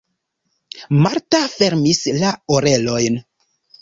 [1.03, 3.21] Marta fermis la orelojn.